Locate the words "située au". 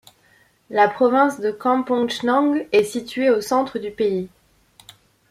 2.85-3.39